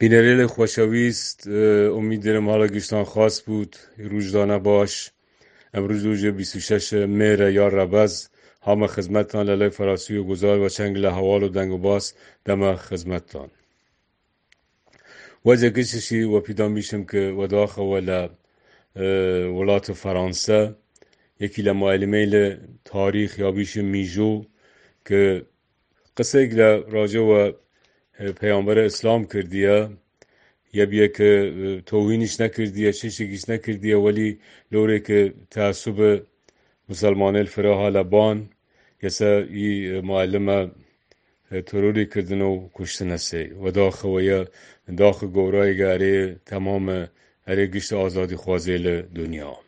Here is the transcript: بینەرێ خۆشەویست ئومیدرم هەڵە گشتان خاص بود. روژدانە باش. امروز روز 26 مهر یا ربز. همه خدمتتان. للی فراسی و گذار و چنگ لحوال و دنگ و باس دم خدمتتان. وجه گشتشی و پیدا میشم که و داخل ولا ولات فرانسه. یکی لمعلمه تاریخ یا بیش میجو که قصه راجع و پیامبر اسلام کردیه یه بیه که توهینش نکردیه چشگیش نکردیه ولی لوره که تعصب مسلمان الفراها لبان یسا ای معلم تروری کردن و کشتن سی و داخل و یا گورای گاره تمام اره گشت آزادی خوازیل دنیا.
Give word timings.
بینەرێ 0.00 0.46
خۆشەویست 0.54 1.38
ئومیدرم 1.94 2.46
هەڵە 2.52 2.66
گشتان 2.74 3.04
خاص 3.12 3.36
بود. 3.46 3.72
روژدانە 4.12 4.58
باش. 4.68 4.94
امروز 5.74 6.00
روز 6.06 6.24
26 6.24 6.92
مهر 6.92 7.40
یا 7.58 7.68
ربز. 7.68 8.28
همه 8.66 8.86
خدمتتان. 8.86 9.46
للی 9.50 9.68
فراسی 9.70 10.16
و 10.16 10.24
گذار 10.24 10.58
و 10.60 10.68
چنگ 10.68 10.96
لحوال 10.98 11.42
و 11.42 11.48
دنگ 11.48 11.72
و 11.72 11.78
باس 11.78 12.14
دم 12.44 12.76
خدمتتان. 12.76 13.50
وجه 15.44 15.70
گشتشی 15.70 16.22
و 16.22 16.40
پیدا 16.40 16.68
میشم 16.68 17.04
که 17.04 17.34
و 17.38 17.46
داخل 17.46 17.82
ولا 17.82 18.30
ولات 19.58 19.92
فرانسه. 19.92 20.74
یکی 21.40 21.62
لمعلمه 21.62 22.58
تاریخ 22.84 23.38
یا 23.38 23.50
بیش 23.50 23.76
میجو 23.76 24.44
که 25.06 25.46
قصه 26.16 26.46
راجع 26.88 27.20
و 27.20 27.52
پیامبر 28.40 28.78
اسلام 28.78 29.26
کردیه 29.26 29.88
یه 30.72 30.86
بیه 30.86 31.08
که 31.08 31.28
توهینش 31.86 32.40
نکردیه 32.40 32.92
چشگیش 32.92 33.48
نکردیه 33.48 33.96
ولی 33.96 34.38
لوره 34.72 35.00
که 35.00 35.34
تعصب 35.50 36.22
مسلمان 36.88 37.36
الفراها 37.36 37.88
لبان 37.88 38.48
یسا 39.02 39.38
ای 39.38 40.00
معلم 40.00 40.70
تروری 41.66 42.06
کردن 42.06 42.40
و 42.40 42.68
کشتن 42.74 43.16
سی 43.16 43.44
و 43.44 43.70
داخل 43.70 44.08
و 44.08 44.20
یا 44.20 44.46
گورای 45.32 45.76
گاره 45.76 46.36
تمام 46.46 47.08
اره 47.46 47.66
گشت 47.66 47.92
آزادی 47.92 48.36
خوازیل 48.36 49.02
دنیا. 49.02 49.58